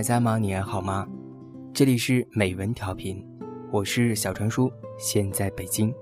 [0.00, 0.38] 嘿，你还在吗？
[0.38, 1.06] 你还好吗？
[1.74, 3.22] 这里是美文调频，
[3.70, 5.92] 我是小川叔，现在北京。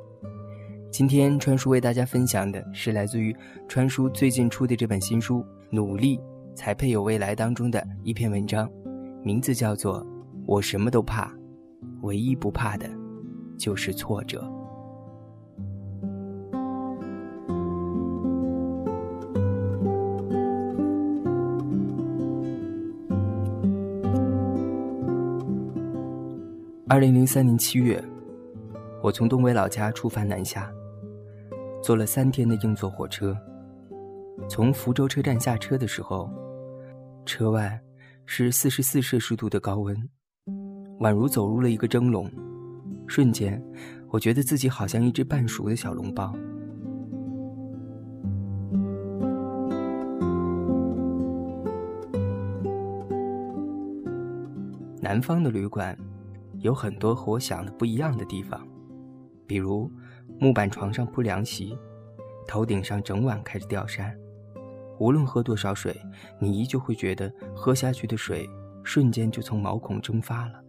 [0.88, 3.34] 今天川叔为大家分享的是来自于
[3.66, 5.40] 川叔最近出的这本新书
[5.72, 6.20] 《努力
[6.54, 8.70] 才配有未来》当中的一篇文章，
[9.24, 10.00] 名字叫做
[10.46, 11.34] 《我什么都怕，
[12.02, 12.88] 唯一不怕的
[13.58, 14.42] 就是挫折》。
[26.98, 28.02] 二零零三年七月，
[29.00, 30.68] 我从东北老家出发南下，
[31.80, 33.38] 坐了三天的硬座火车。
[34.48, 36.28] 从福州车站下车的时候，
[37.24, 37.80] 车外
[38.26, 39.96] 是四十四摄氏度的高温，
[40.98, 42.28] 宛如走入了一个蒸笼。
[43.06, 43.62] 瞬间，
[44.10, 46.34] 我觉得自己好像一只半熟的小笼包。
[55.00, 55.96] 南方的旅馆。
[56.60, 58.66] 有很多和我想的不一样的地方，
[59.46, 59.90] 比如
[60.38, 61.78] 木板床上铺凉席，
[62.46, 64.16] 头顶上整晚开着吊扇，
[64.98, 65.96] 无论喝多少水，
[66.40, 68.48] 你依旧会觉得喝下去的水
[68.82, 70.60] 瞬间就从毛孔蒸发了。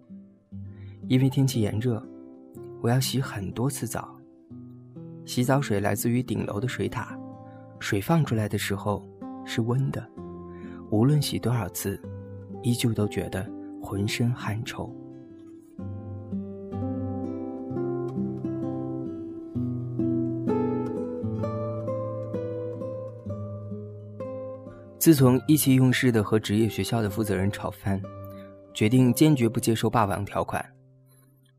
[1.07, 2.05] 因为天气炎热，
[2.81, 4.15] 我要洗很多次澡，
[5.25, 7.17] 洗澡水来自于顶楼的水塔，
[7.79, 9.03] 水放出来的时候
[9.43, 10.07] 是温的，
[10.91, 11.99] 无论洗多少次，
[12.61, 13.49] 依旧都觉得
[13.81, 14.95] 浑身汗臭。
[24.99, 28.01] 自从意气用事的和职业学校的负责人吵翻，
[28.73, 30.63] 决定坚决不接受霸王条款，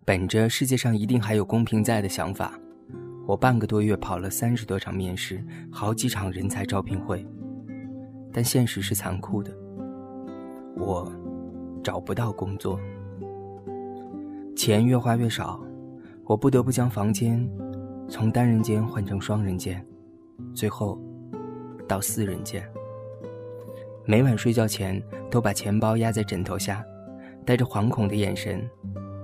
[0.04, 2.52] 本着世界上一定还有公平在的想法，
[3.26, 5.42] 我半个多月跑了三十多场面试，
[5.72, 7.26] 好几场人才招聘会，
[8.30, 9.50] 但现实是残酷的，
[10.76, 11.10] 我
[11.82, 12.78] 找不到工作，
[14.54, 15.58] 钱越花越少，
[16.26, 17.50] 我不得不将房间
[18.06, 19.82] 从单人间换成双人间，
[20.54, 21.00] 最后
[21.88, 22.62] 到四人间。
[24.10, 25.00] 每晚睡觉前，
[25.30, 26.84] 都把钱包压在枕头下，
[27.46, 28.60] 带着惶恐的眼神，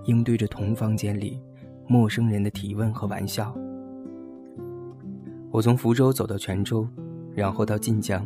[0.04, 1.42] 应对着同房间里
[1.88, 3.52] 陌生人的提问和玩笑。
[5.50, 6.86] 我从福州走到泉州，
[7.34, 8.24] 然后到晋江，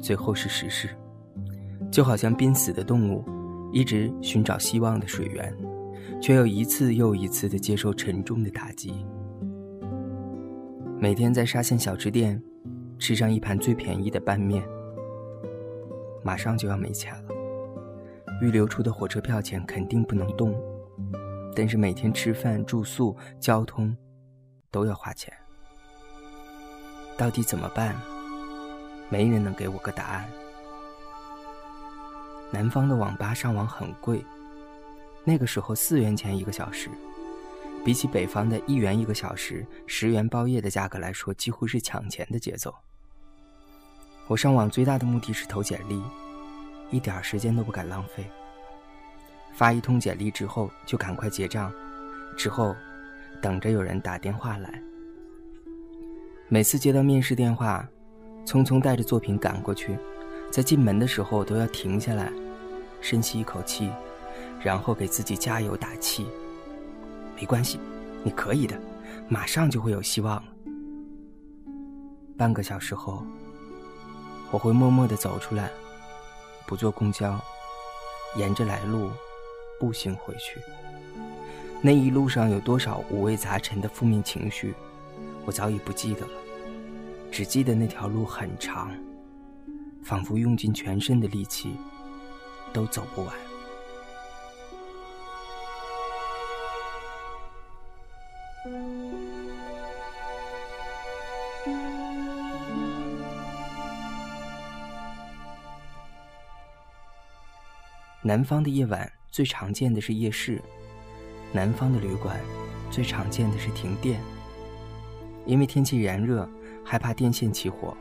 [0.00, 0.88] 最后是石狮，
[1.92, 3.24] 就好像濒死的动物，
[3.72, 5.56] 一直寻找希望的水源，
[6.20, 8.92] 却又一次又一次的接受沉重的打击。
[10.98, 12.42] 每天在沙县小吃店，
[12.98, 14.60] 吃上一盘最便宜的拌面。
[16.24, 17.34] 马上就要没钱了，
[18.40, 20.58] 预留出的火车票钱肯定不能动，
[21.54, 23.94] 但是每天吃饭、住宿、交通
[24.70, 25.32] 都要花钱，
[27.18, 27.94] 到底怎么办？
[29.10, 30.26] 没人能给我个答案。
[32.50, 34.24] 南方的网吧上网很贵，
[35.24, 36.88] 那个时候四元钱一个小时，
[37.84, 42.74] 比起北方的一元一个小时、十元包夜的价格来说，几乎是抢钱的节奏。
[44.26, 46.02] 我上网最大的目的是投简历，
[46.90, 48.24] 一点时间都不敢浪费。
[49.52, 51.70] 发一通简历之后就赶快结账，
[52.36, 52.74] 之后
[53.42, 54.82] 等着有人打电话来。
[56.48, 57.86] 每次接到面试电话，
[58.46, 59.94] 匆匆带着作品赶过去，
[60.50, 62.32] 在进门的时候都要停下来，
[63.02, 63.90] 深吸一口气，
[64.58, 66.26] 然后给自己加油打气。
[67.36, 67.78] 没关系，
[68.22, 68.80] 你可以的，
[69.28, 70.42] 马上就会有希望。
[72.38, 73.22] 半个小时后。
[74.54, 75.68] 我会默默地走出来，
[76.64, 77.36] 不坐公交，
[78.36, 79.10] 沿着来路
[79.80, 80.60] 步行回去。
[81.82, 84.72] 那一路上有多少五味杂陈的负面情绪，
[85.44, 86.32] 我早已不记得了，
[87.32, 88.92] 只记得那条路很长，
[90.04, 91.74] 仿佛用尽全身的力气
[92.72, 93.34] 都走不完。
[108.26, 110.58] 南方的夜晚最常见的是夜市，
[111.52, 112.40] 南方的旅馆
[112.90, 114.18] 最常见的是停电。
[115.44, 116.48] 因为天气炎热，
[116.82, 117.94] 害怕电线起火，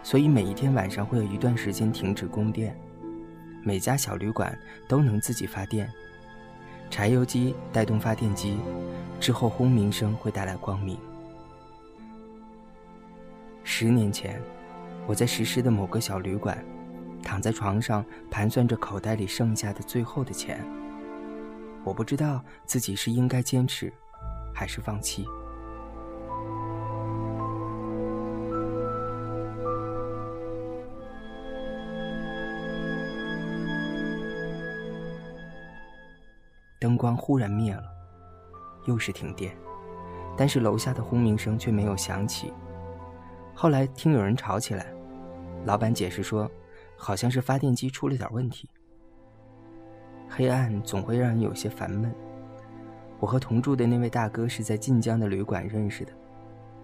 [0.00, 2.72] 所以每一天晚上会有一段时间停止供电。
[3.64, 4.56] 每家小旅馆
[4.86, 5.92] 都能自己发电，
[6.88, 8.58] 柴油机带动发电机，
[9.18, 10.96] 之后轰鸣声会带来光明。
[13.64, 14.40] 十年前，
[15.04, 16.64] 我在石狮的某个小旅馆。
[17.22, 20.64] 躺在床上，盘算着口袋里剩下的最后的钱。
[21.84, 23.92] 我不知道自己是应该坚持，
[24.54, 25.26] 还是放弃。
[36.78, 37.84] 灯光忽然灭了，
[38.86, 39.56] 又是停电，
[40.36, 42.52] 但是楼下的轰鸣声却没有响起。
[43.54, 44.92] 后来听有人吵起来，
[45.64, 46.50] 老板解释说，
[47.04, 48.68] 好像是发电机出了点问题。
[50.28, 52.14] 黑暗总会让人有些烦闷。
[53.18, 56.12] 我和同住的那位大哥是在晋江的旅馆认识的，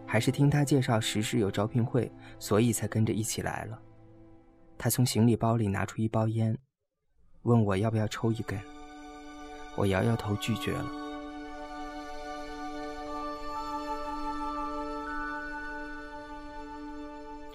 [0.04, 2.10] 还是听他介绍时事有招聘会，
[2.40, 3.78] 所以才跟着一起来了。
[4.76, 6.58] 他从行李包里拿出一包烟，
[7.42, 8.58] 问我要不要抽一根。
[9.76, 10.84] 我摇摇头拒绝了。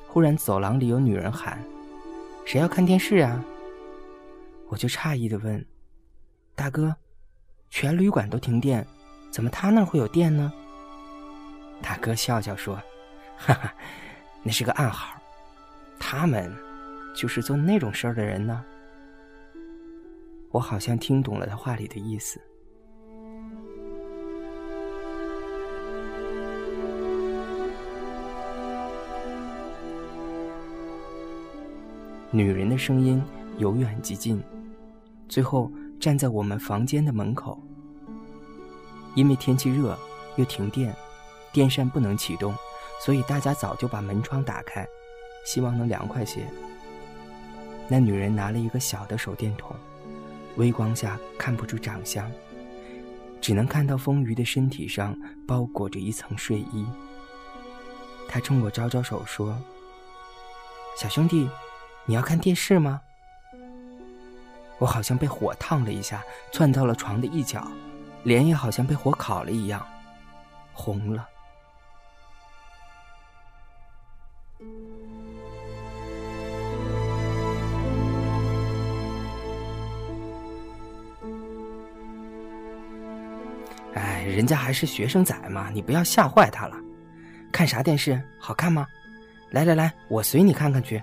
[0.08, 1.62] 忽然，走廊里有女人喊
[2.46, 3.44] ：“谁要看电视啊？”
[4.70, 5.64] 我就诧异的问
[6.56, 6.96] ：“大哥，
[7.70, 8.86] 全旅馆都停电，
[9.32, 10.52] 怎么他那儿会有电呢？”
[11.82, 12.76] 大哥笑笑说
[13.38, 13.74] ：“哈哈，
[14.42, 15.20] 那是个暗号，
[16.00, 16.52] 他们
[17.16, 18.64] 就是做那种事儿的人呢。”
[20.50, 22.40] 我好像听懂了他话里的意思。
[32.36, 33.22] 女人的声音
[33.60, 34.44] 由远及近，
[35.30, 37.62] 最后站在我们房间的门口。
[39.14, 39.96] 因为天气热
[40.36, 40.96] 又停电，
[41.52, 42.52] 电扇不能启动，
[43.06, 44.84] 所以大家早就把门窗打开，
[45.46, 46.44] 希望能凉快些。
[47.88, 49.76] 那女人拿了一个小的手电筒。
[50.56, 52.32] 微光下看不出长相，
[53.40, 55.16] 只能看到丰腴的身体上
[55.48, 56.84] 包裹着一层睡衣。
[58.28, 59.56] 她冲我招招手说
[60.98, 61.48] ：“小兄弟，
[62.06, 63.02] 你要看电视吗？”
[64.80, 66.22] 我好像被火烫了一下，
[66.52, 67.66] 窜到了床的一角，
[68.24, 69.86] 脸也好像被火烤了一样，
[70.74, 71.30] 红了。
[83.94, 86.76] 哎人家还是学生仔嘛，你不要吓坏他了。
[87.54, 88.22] 看啥电视？
[88.38, 88.86] 好看吗？
[89.52, 91.02] 来来来，我随你看看去。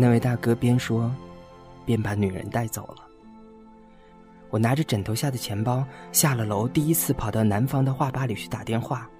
[0.00, 1.12] 那位大哥边说，
[1.84, 3.04] 边把女人带走了。
[4.48, 9.10] 我拿着枕头下的钱包下了楼，第一次跑到南方的画吧里去打电话，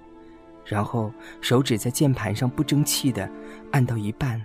[0.64, 3.28] 然后手指在键盘上不争气的
[3.72, 4.40] 按到一半，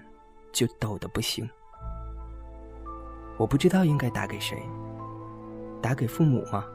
[0.52, 1.48] 就抖得不行。
[3.38, 4.58] 我不知道应该打给谁，
[5.84, 6.66] 打给父母吗？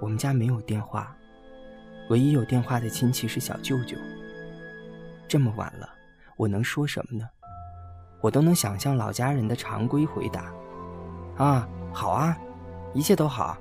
[0.00, 1.14] 我们家没有电话，
[2.08, 3.98] 唯一有电话的亲戚是小舅舅。
[5.28, 5.90] 这么晚了，
[6.38, 7.28] 我能说什么呢？
[8.22, 10.50] 我都能想象老家人的常规回答
[11.36, 12.38] ：“啊，好啊，
[12.94, 13.58] 一切都好，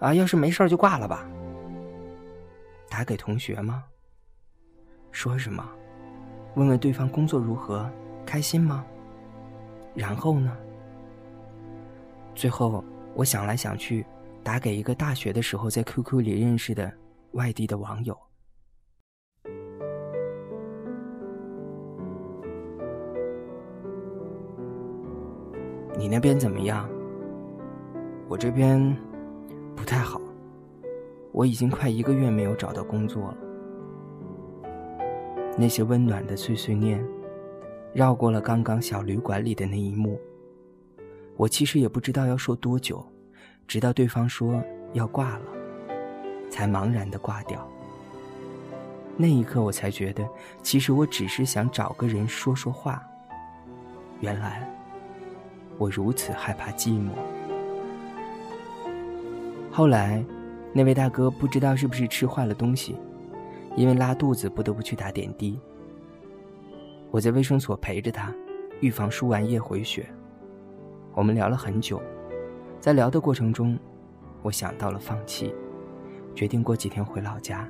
[0.00, 1.26] 啊，要是没事就挂了吧。”
[2.90, 3.84] 打给同学吗？
[5.12, 5.66] 说什么？
[6.56, 7.88] 问问对方工作如何，
[8.26, 8.84] 开心吗？
[9.94, 10.54] 然后呢？
[12.34, 12.84] 最后，
[13.14, 14.04] 我想来想去。
[14.42, 16.90] 打给一个大学的时候在 QQ 里认识的
[17.32, 18.18] 外地的网友。
[26.00, 26.88] 你那边怎么样？
[28.26, 28.96] 我这边
[29.76, 30.18] 不太好，
[31.30, 33.36] 我已经快一个月没有找到工作了。
[35.58, 37.04] 那些温暖的碎碎念，
[37.92, 40.18] 绕过了刚刚小旅馆里的那一幕。
[41.36, 43.04] 我其实也不知道要说多久。
[43.68, 44.58] 直到对方说
[44.94, 45.42] 要挂了，
[46.48, 47.68] 才茫然的挂掉。
[49.18, 50.26] 那一刻，我才觉得，
[50.62, 53.06] 其实我只是想找个人说说话。
[54.20, 54.66] 原来，
[55.80, 57.08] 我如此害怕寂寞。
[59.70, 60.22] 后来，
[60.74, 62.94] 那位大哥不知道是不是吃坏了东西，
[63.76, 65.58] 因为拉肚子不得不去打点滴。
[67.10, 68.30] 我在卫生所陪着他，
[68.80, 70.06] 预防输完液回血。
[71.14, 71.98] 我们聊了很久。
[72.78, 73.78] 在聊的过程中，
[74.42, 75.54] 我想到了放弃，
[76.34, 77.66] 决定过几天回老家。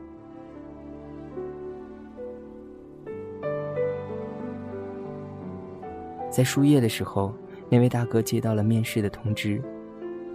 [6.28, 7.32] 在输液的时候，
[7.70, 9.62] 那位大哥接到了面试的通知。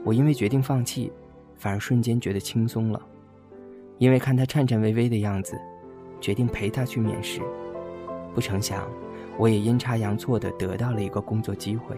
[0.06, 1.12] 我因为决定放弃，
[1.56, 3.02] 反而瞬间觉得轻松了，
[3.98, 5.60] 因为看他颤颤巍巍的样子，
[6.22, 7.42] 决定陪他去面试。
[8.34, 8.90] 不成想，
[9.38, 11.98] 我也阴差阳错的得到了一个工作机会。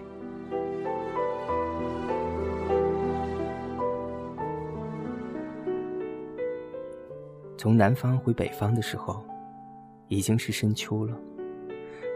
[7.57, 9.23] 从南方回北方的时候，
[10.07, 11.15] 已经是深秋了。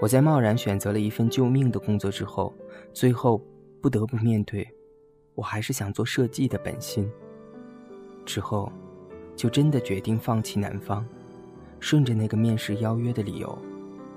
[0.02, 2.52] 我在贸然选择了一份救命的工作之后
[2.92, 3.40] 最后
[3.80, 4.68] 不得不面对
[5.36, 7.08] 我还是想做设计的本心。
[8.26, 8.72] 之后
[9.36, 11.06] 就真的决定放弃南方
[11.80, 13.56] 顺着那个面试邀约的理由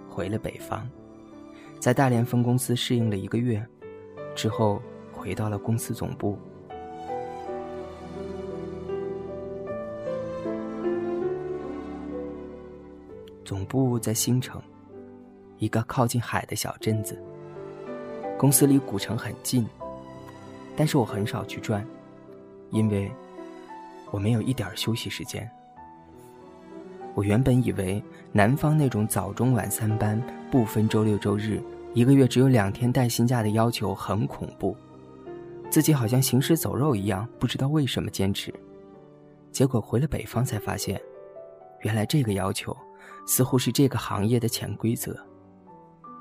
[0.08, 0.88] 回了北方。
[1.78, 3.62] 在大连分公司适应了一个月
[4.34, 4.80] 之后
[5.12, 6.38] 回到了公司总部。
[13.44, 14.62] 总部在新城
[15.64, 17.18] 一个靠近海的小镇子。
[18.36, 19.66] 公司离古城很近，
[20.76, 21.82] 但是我很少去转，
[22.70, 23.10] 因为
[24.10, 25.50] 我没有一点休息时间。
[27.14, 31.62] 我原本以为南方那种早中晚三班不分周六周日，
[31.94, 34.76] 一个月只有两天带薪假的要求很恐怖，
[35.70, 38.52] 自己好像行尸走肉一样，不知道为什么坚持。
[39.50, 41.00] 结果回了北方才发现，
[41.80, 42.76] 原来这个要求
[43.26, 45.16] 似乎是这个行业的潜规则。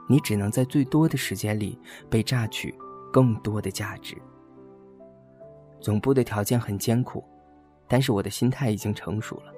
[0.07, 1.79] 你只能在最多的时间里
[2.09, 2.73] 被榨取
[3.11, 4.15] 更多的价值。
[5.79, 7.23] 总部的条件很艰苦，
[7.87, 9.53] 但是我的心态已经成熟了。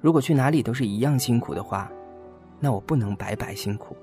[0.00, 1.90] 如果去哪里都是一样辛苦的话，
[2.60, 3.96] 那我不能白白辛苦。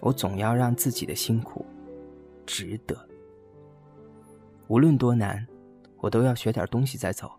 [0.00, 1.64] 我总要让自己的辛苦
[2.44, 2.96] 值得。
[4.68, 5.46] 无论多难，
[5.98, 7.30] 我都要学点东西再走，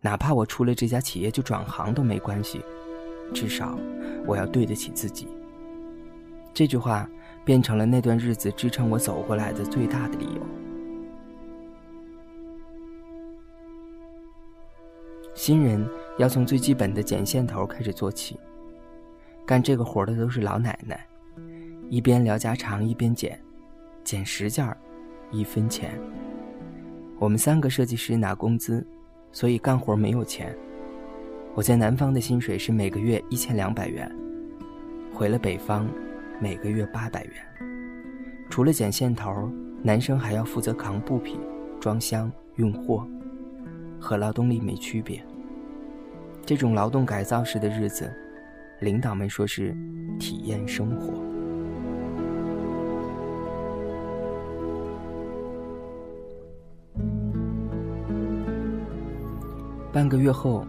[0.00, 2.60] 哪怕我出了这家企业就转行都没关系。
[3.32, 3.78] 至少
[4.26, 5.28] 我要对得起自己。
[6.54, 7.08] 这句话
[7.44, 10.40] 变成了那段日子支撑我走过来的最大的理由。
[15.34, 15.84] 新人
[16.16, 18.38] 要从最基本的剪线头开始做起，
[19.44, 21.04] 干这个活的都是老奶奶，
[21.90, 23.38] 一边聊家常一边剪，
[24.04, 24.76] 剪十件儿，
[25.32, 25.98] 一分钱。
[27.18, 28.86] 我们三个设计师拿工资，
[29.32, 30.56] 所以干活没有钱。
[31.54, 34.10] 我在南方的薪水是每个月一千两百元，
[35.12, 35.86] 回了北方。
[36.44, 37.32] 每个月八百元，
[38.50, 39.50] 除了剪线头，
[39.82, 41.40] 男生还要负责扛布匹、
[41.80, 43.08] 装箱、运货，
[43.98, 45.24] 和劳动力没区别。
[46.44, 48.12] 这种劳动改造式的日子，
[48.80, 49.74] 领导们说是
[50.20, 51.14] 体验生活。
[59.90, 60.66] 半个月后，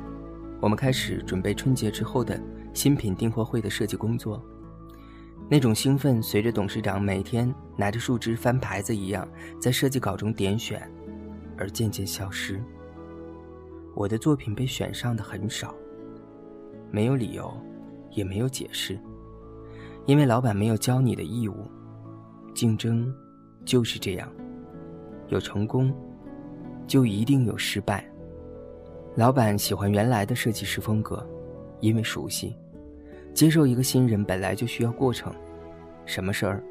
[0.62, 2.40] 我们开始准备春节之后的
[2.74, 4.42] 新品订货会的设计工作。
[5.48, 9.28] 那种兴奋随着董事长每天拿着树枝翻牌子一样，
[9.62, 10.82] 在设计稿中点选，
[11.56, 12.60] 而渐渐消失。
[13.94, 15.74] 我的作品被选上的很少，
[16.90, 17.56] 没有理由，
[18.10, 19.00] 也没有解释，
[20.08, 21.56] 因为老板没有教你的义务。
[22.56, 23.14] 竞争
[23.64, 24.28] 就是这样，
[25.28, 25.94] 有成功，
[26.88, 28.04] 就一定有失败。
[29.16, 31.26] 老板喜欢原来的设计师风格，
[31.82, 32.56] 因为熟悉。
[33.36, 35.36] 接受一个新人本来就需要过程，
[36.06, 36.64] 什么事儿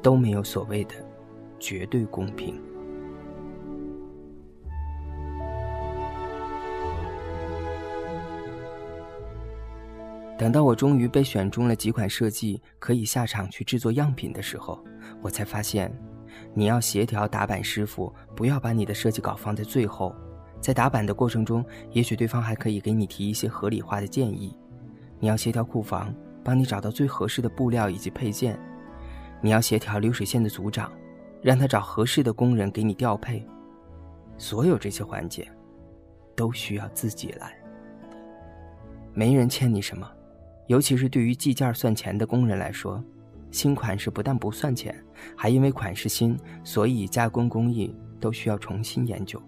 [0.00, 0.94] 都没有所谓的
[1.58, 2.54] 绝对公平。
[10.38, 14.78] 等到我终于被选中了几款设计可以下场去制作样品的时候，
[15.20, 15.92] 我才发现，
[16.54, 20.14] 你要协调打板师傅，不要把你的设计稿放在最后，
[20.60, 24.56] 在打板的过程中，也许对方还可以给你提一些合理化的建议。
[25.20, 28.54] 你要协调库房，帮你找到最合适的布料以及配件；
[29.40, 30.92] 你要协调流水线的组长，
[31.40, 33.46] 让他找合适的工人给你调配。
[34.36, 35.48] 所有这些环节，
[36.34, 37.56] 都需要自己来。
[39.14, 40.10] 没人欠你什么，
[40.66, 43.02] 尤其是对于计件算钱的工人来说，
[43.50, 44.94] 新款式不但不算钱，
[45.36, 49.40] 还因为款式新，所以加工工艺都需要重新研究。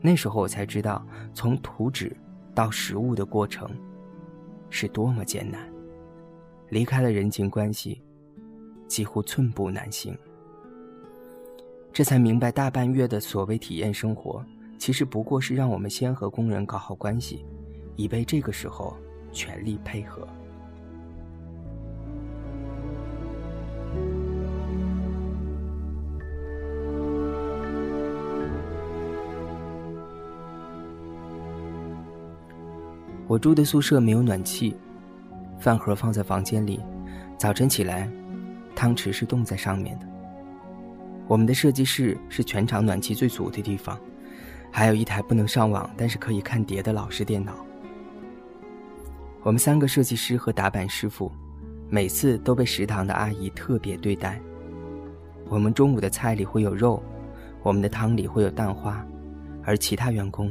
[0.00, 2.16] 那时候我才知道，从图纸
[2.54, 3.70] 到实物的过程。
[4.70, 5.60] 是多么艰难！
[6.68, 8.02] 离开了人情关系，
[8.88, 10.16] 几乎寸步难行。
[11.92, 14.44] 这才明白，大半月的所谓体验生活，
[14.78, 17.44] 其实不过是让我们先和工人搞好关系，
[17.96, 18.96] 以备这个时候
[19.32, 20.26] 全力配合。
[33.36, 34.74] 我住的宿舍没有暖气，
[35.60, 36.80] 饭盒放在房间里，
[37.36, 38.10] 早晨起来，
[38.74, 40.06] 汤匙是冻在上面的。
[41.28, 44.00] 我们的设计室是全场暖气最足的地方，
[44.72, 47.52] 还有一台不能上网但是可以看碟的老式电脑。
[49.42, 51.30] 我们三个设计师和打板师傅，
[51.90, 54.40] 每次都被食堂的阿姨特别对待。
[55.50, 57.02] 我们中午的菜里会有肉，
[57.62, 59.06] 我们的汤里会有蛋花，
[59.62, 60.50] 而其他员工，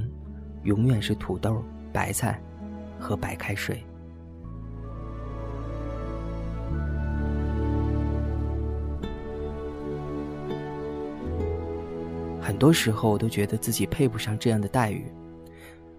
[0.62, 2.40] 永远是土豆、白菜。
[3.00, 3.84] 喝白开水。
[12.42, 15.12] 很多时候，我都觉得自己配不上这样的待遇。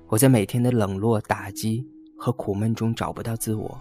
[0.07, 1.85] 我在每天的冷落、打击
[2.17, 3.79] 和苦闷中找不到自我。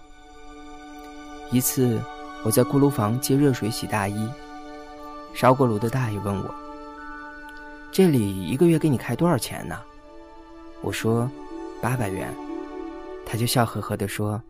[1.51, 2.01] 一次，
[2.43, 4.27] 我在锅炉房接热水洗大衣，
[5.34, 6.55] 烧锅炉的大爷问我
[7.93, 9.77] ：“这里一个月给你开多少钱呢？”
[10.81, 11.29] 我说
[11.79, 12.34] ：“八百元。”
[13.25, 14.41] 他就笑呵呵地说：“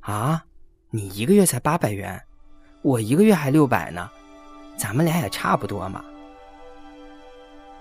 [0.00, 0.44] 啊，
[0.90, 2.20] 你一个月才八百元，
[2.82, 4.10] 我一个月还六百呢，
[4.76, 6.04] 咱们俩也差不多嘛。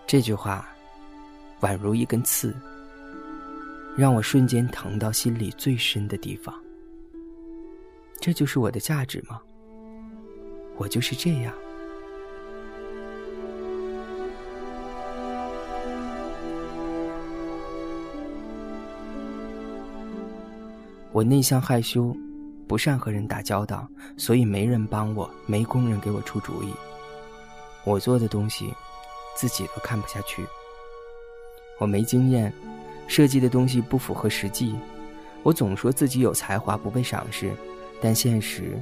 [0.07, 0.67] 这句话
[1.61, 2.55] 宛如一根刺，
[3.95, 6.53] 让我瞬间疼到心里最深的地方。
[8.19, 9.41] 这就是我的价值吗？
[10.77, 11.53] 我就是这样。
[21.19, 22.15] 我内向害羞，
[22.65, 23.85] 不善和人打交道，
[24.15, 26.71] 所以没人帮我，没工人给我出主意。
[27.83, 28.73] 我做的东西，
[29.35, 30.45] 自己都看不下去。
[31.77, 32.53] 我没经验，
[33.05, 34.73] 设计的东西不符合实际。
[35.43, 37.53] 我总说自己有才华，不被赏识，
[38.01, 38.79] 但现实，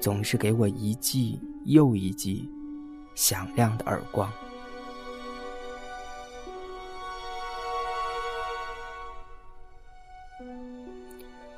[0.00, 2.50] 总是给我一记又一记
[3.14, 4.28] 响亮的耳光。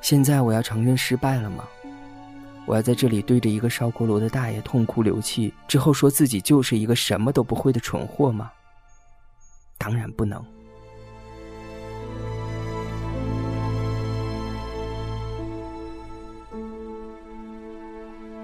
[0.01, 1.63] 现在我要承认失败了吗？
[2.65, 8.51] 我要在这里对着一个烧锅炉的大爷痛哭流涕，之后说自己就是一个什么都不会的蠢货吗？
[9.77, 10.43] 当然不能。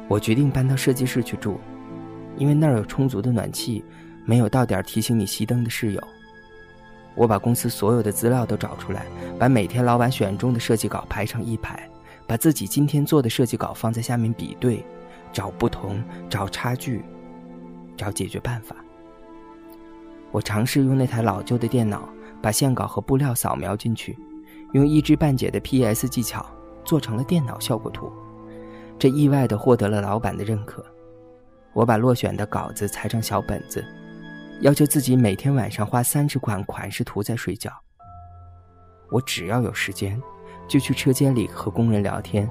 [0.07, 1.59] 我决定搬到设计室去住，
[2.37, 3.83] 因为那儿有充足的暖气，
[4.23, 6.07] 没有到点提醒你熄灯的室友。
[7.15, 9.05] 我把公司所有的资料都找出来，
[9.39, 11.89] 把每天老板选中的设计稿排成一排，
[12.27, 14.85] 把自己今天做的设计稿放在下面比对，
[15.31, 17.03] 找不同，找差距，
[17.95, 18.75] 找解决办法。
[20.31, 22.09] 我尝试用那台老旧的电脑
[22.41, 24.17] 把线稿和布料扫描进去，
[24.73, 26.45] 用一知半解的 PS 技巧
[26.83, 28.11] 做成了电脑效果图，
[28.99, 30.85] 这意外的获得了老板的认可。
[31.71, 33.85] 我把落选的稿子裁成小本子。
[34.61, 37.71] 要求自己每天晚上画三十款款式图再睡觉。
[39.11, 40.19] 我只要有时间，
[40.67, 42.49] 就去车间里和工人聊天。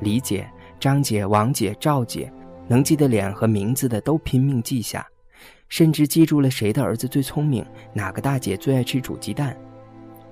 [0.00, 2.30] 李姐、张姐、王姐、赵姐，
[2.66, 5.06] 能记得脸和名字的都拼命记下，
[5.68, 9.56] 甚至记住了谁的儿子最聪明，哪个大姐最爱吃煮鸡蛋。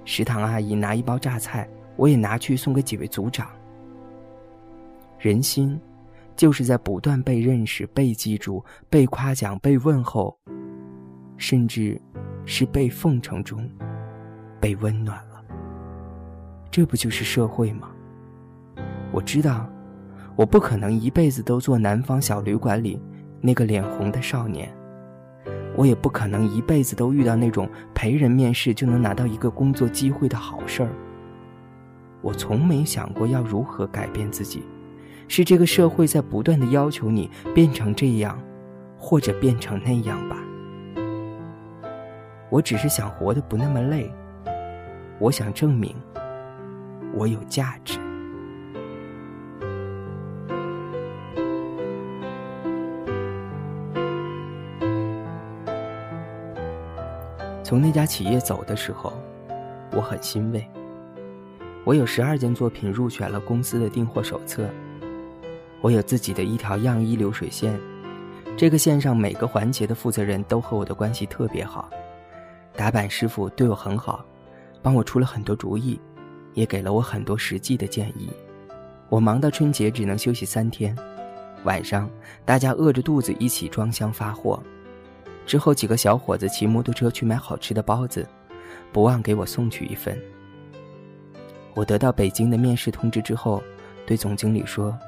[0.05, 3.49] 食堂阿姨拿一包榨菜，我也拿去送给几位组长。
[5.19, 5.81] 人心，
[6.37, 10.37] 就是在不断被认识、被记住、被夸奖、被问候。
[11.41, 11.99] 甚至，
[12.45, 13.67] 是被奉承中，
[14.61, 15.43] 被温暖了。
[16.71, 17.89] 这不就是社会吗？
[19.11, 19.67] 我知道，
[20.37, 23.01] 我不可能一辈子都做南方小旅馆里
[23.41, 24.71] 那个脸红的少年，
[25.75, 30.91] 我也不可能一辈子都遇到那种陪人面试就能拿到一个工作机会的好事儿。
[32.21, 34.63] 我从没想过要如何改变自己，
[35.27, 38.39] 是这个社会在不断的要求你变成这样，
[38.99, 40.37] 或者变成那样吧。
[42.51, 44.13] 我只是想活得不那么累，
[45.21, 45.95] 我想证明
[47.15, 47.99] 我有价值。
[57.63, 59.13] 从那家企业走的时候，
[59.93, 60.69] 我很欣慰。
[61.85, 64.69] 我有十二件作品入选了公司的订货手册，
[65.81, 67.79] 我有自己的一条样衣流水线，
[68.57, 71.89] 这个线上每个环节的负责人都和我的关系特别好。
[72.81, 74.25] 打板师傅对我很好，
[74.81, 76.01] 帮我出了很多主意，
[76.55, 78.31] 也给了我很多实际的建议。
[79.11, 80.97] 我忙到春节只能休息三天，
[81.65, 82.11] 晚上
[82.43, 84.59] 大家饿着肚子一起装箱发货。
[85.45, 88.27] 之后几个小伙子骑摩托车去买好吃的包子，
[88.91, 90.19] 不忘给我送去一份。
[91.75, 93.63] 我得到北京的面试通知之后，
[94.07, 94.99] 对总经理说：“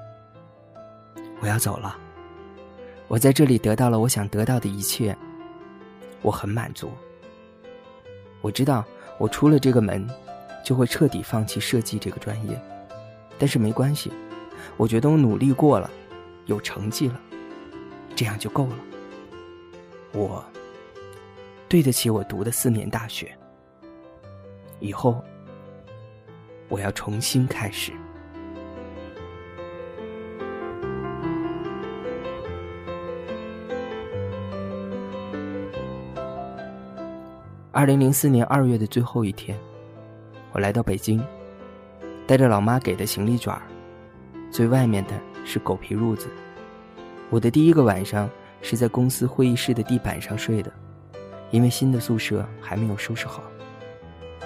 [1.40, 1.96] 我要走了。
[3.08, 5.16] 我在这里得到了我想得到的一切，
[6.20, 6.90] 我很满足。”
[8.42, 8.84] 我知道，
[9.18, 10.06] 我出了这个门，
[10.62, 12.60] 就会彻底放弃设计这个专业，
[13.38, 14.12] 但是没关系，
[14.76, 15.90] 我觉得我努力过了，
[16.46, 17.20] 有成绩了，
[18.16, 18.78] 这样就够了。
[20.12, 20.44] 我
[21.68, 23.32] 对得起我读的四年大学，
[24.80, 25.24] 以后
[26.68, 27.92] 我要重新开始。
[37.74, 39.58] 二零零四年二月的最后一天，
[40.52, 41.24] 我来到北京，
[42.26, 43.62] 带着老妈给的行李卷儿，
[44.50, 46.28] 最外面的是狗皮褥子。
[47.30, 48.28] 我的第一个晚上
[48.60, 50.70] 是在公司会议室的地板上睡的，
[51.50, 53.42] 因为新的宿舍还没有收拾好。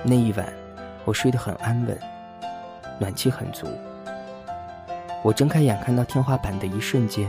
[0.05, 0.47] 那一晚，
[1.05, 1.99] 我睡得很安稳，
[3.01, 3.67] 暖气很足。
[5.25, 7.29] 我睁开眼看到天花板的一瞬间，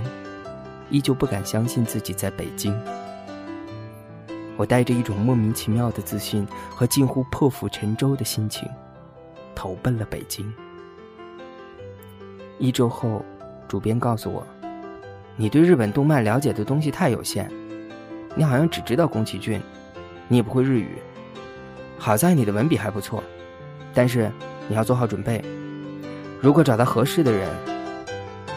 [0.91, 2.79] 依旧不敢相信自己在北京。
[4.57, 8.67] 我带着一种莫名其妙的自信和近乎破釜沉舟的心情，
[9.55, 10.51] 投奔了北京。
[12.57, 13.23] 一周后，
[13.67, 14.45] 主编告诉我
[15.37, 17.51] ：“你对日本动漫了解的东西太有限，
[18.35, 19.61] 你好像只知道宫崎骏，
[20.27, 20.97] 你也不会日语。
[21.99, 23.23] 好在你的文笔还不错，
[23.93, 24.31] 但是
[24.67, 25.43] 你要做好准备，
[26.41, 27.47] 如果找到合适的人，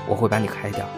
[0.09, 0.89] 我会把你开掉。”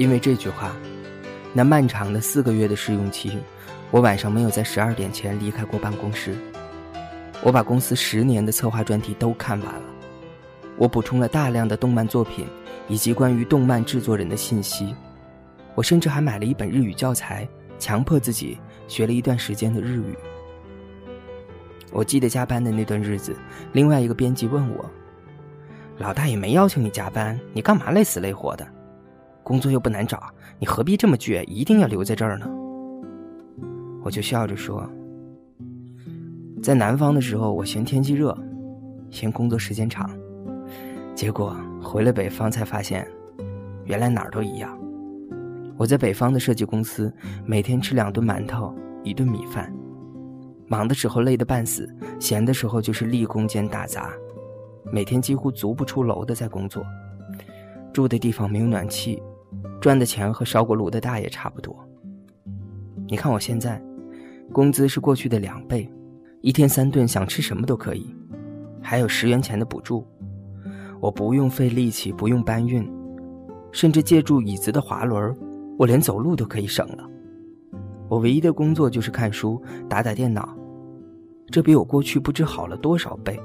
[0.00, 0.74] 因为这句话，
[1.52, 3.38] 那漫长的四个月的试用期，
[3.90, 6.34] 我晚上没有在十二点前离开过办公室。
[7.42, 9.82] 我把公司十年的策划专题都看完了，
[10.78, 12.46] 我补充了大量的动漫作品
[12.88, 14.96] 以及关于动漫制作人的信息。
[15.74, 17.46] 我甚至还买了一本日语教材，
[17.78, 18.58] 强迫自己
[18.88, 20.16] 学了一段时间的日语。
[21.92, 23.36] 我记得加班的那段日子，
[23.74, 24.90] 另外一个编辑问我
[26.00, 28.66] ：“老大也没邀请你加班，你干嘛累死累活的？”
[29.50, 32.48] 工作又不难找，你何必这么倔，一定要留在这儿呢？
[34.00, 34.88] 我就笑着说
[36.62, 38.32] ：“在南方的时候，我嫌天气热，
[39.10, 40.08] 嫌工作时间长，
[41.16, 43.04] 结果回了北方才发现，
[43.86, 44.78] 原来哪儿都一样。
[45.76, 47.12] 我在北方的设计公司，
[47.44, 49.68] 每天吃两顿馒头，一顿米饭，
[50.68, 54.12] 忙的时候累得半死，闲的时候就是立功兼打杂，
[54.92, 56.86] 每天几乎足不出楼的在工作，
[57.92, 59.20] 住的地方没有暖气。”
[59.80, 61.76] 赚的钱和烧锅炉的大爷差不多。
[63.08, 63.82] 你看我现在，
[64.52, 65.90] 工资是过去的两倍，
[66.40, 68.14] 一天三顿想吃什么都可以，
[68.80, 70.06] 还有十元钱的补助，
[71.00, 72.88] 我不用费力气，不用搬运，
[73.72, 75.36] 甚至借助椅子的滑轮，
[75.78, 77.08] 我连走路都可以省了。
[78.08, 80.56] 我唯一的工作就是看书、打打电脑，
[81.50, 83.40] 这比我过去不知好了多少倍。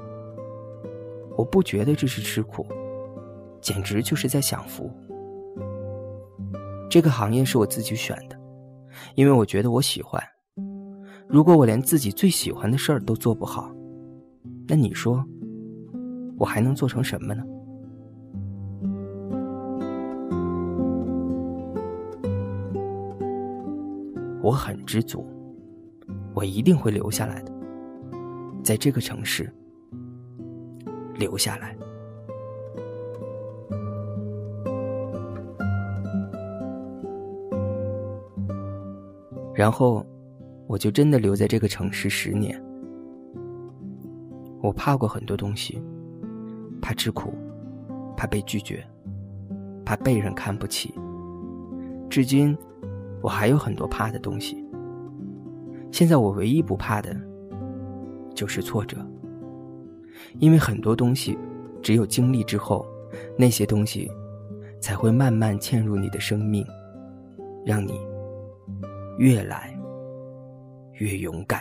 [1.36, 2.66] 我不觉得这是吃苦，
[3.60, 4.90] 简直就是在享福。
[6.88, 8.38] 这个行业是我自己选的，
[9.14, 10.22] 因为我觉得我喜欢。
[11.28, 13.70] 如果我连自己最喜欢的事儿都做不好，
[14.68, 15.24] 那你说，
[16.38, 17.42] 我还能做成什么呢？
[24.40, 25.26] 我很知足，
[26.32, 27.52] 我一定会留下来的，
[28.62, 29.52] 在这个城市
[31.16, 31.76] 留下来。
[39.56, 40.04] 然后，
[40.66, 42.62] 我就真的留在这个城市十年。
[44.60, 45.82] 我怕过很多东西，
[46.82, 47.32] 怕吃苦，
[48.18, 48.86] 怕被拒绝，
[49.82, 50.94] 怕被人看不起。
[52.10, 52.54] 至今，
[53.22, 54.62] 我还有很多怕的东西。
[55.90, 57.16] 现在我唯一不怕的，
[58.34, 58.98] 就是挫折。
[60.38, 61.38] 因为很多东西，
[61.80, 62.84] 只有经历之后，
[63.38, 64.10] 那些东西，
[64.82, 66.62] 才会慢慢嵌入你的生命，
[67.64, 67.98] 让你。
[69.18, 69.74] 越来
[70.94, 71.60] 越勇敢。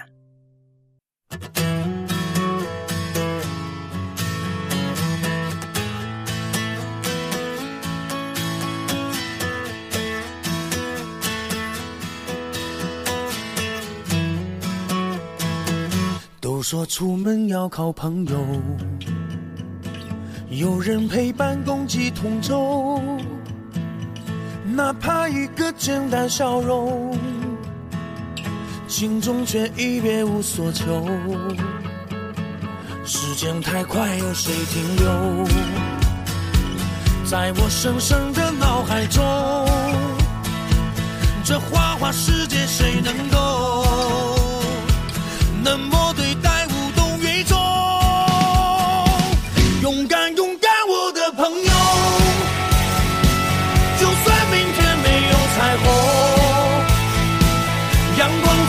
[16.42, 18.38] 都说出门要靠朋友，
[20.50, 23.02] 有人陪伴，共济同舟，
[24.64, 27.18] 哪怕一个简单笑容。
[28.98, 31.06] 心中却已别无所求，
[33.04, 35.46] 时间太快，有谁停留？
[37.26, 39.22] 在我深深的脑海中，
[41.44, 43.84] 这花花世界谁能够
[45.66, 45.90] 冷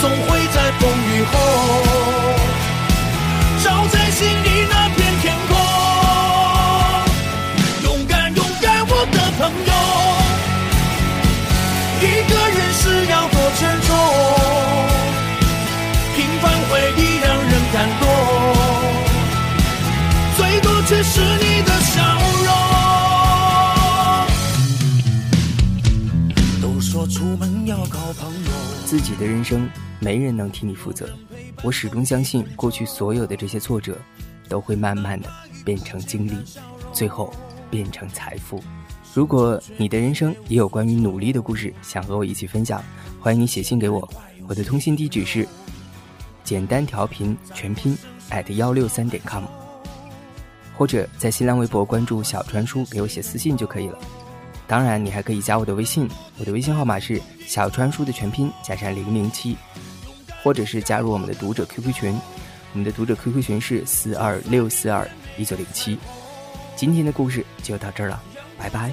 [0.07, 1.35] 总会在风雨后，
[3.65, 5.51] 照在心里那片天空。
[7.83, 9.73] 勇敢，勇敢，我的朋友，
[12.03, 13.91] 一个人是要多沉重。
[16.15, 18.07] 平凡回忆让人感动，
[28.97, 29.69] 自己的人生，
[30.01, 31.07] 没人能替你负责。
[31.63, 33.99] 我始终相信，过去所有的这些挫折，
[34.49, 35.31] 都会慢慢的
[35.67, 36.33] 变成经历，
[36.95, 37.31] 最后
[37.71, 38.59] 变成财富。
[39.13, 42.83] 如果你的人生也有关于努力的故事，想和我一起分享，
[43.21, 44.11] 欢迎你写信给我。
[44.49, 45.47] 我的通信地址是
[46.43, 47.95] 简单调频全拼
[48.31, 49.45] at 幺六三点 com，
[50.75, 53.99] 或者在新浪微博关注小传叔，给我写私信就可以了。
[54.67, 59.57] 当然，你还可以加我的微信，我的微信号码是小川叔的全拼加上零零七。
[60.43, 62.21] 或者是加入我们的读者 QQ 群，
[62.73, 65.99] 我们的读者 QQ 群是四二六四二一九零七。
[66.77, 68.23] 今天的故事就到这儿了，
[68.57, 68.93] 拜拜。